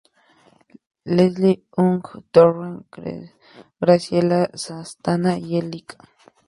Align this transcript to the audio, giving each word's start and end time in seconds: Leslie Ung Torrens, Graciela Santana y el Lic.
Leslie 1.15 1.63
Ung 1.77 2.01
Torrens, 2.31 2.85
Graciela 3.79 4.49
Santana 4.55 5.37
y 5.37 5.59
el 5.59 5.69
Lic. 5.69 5.95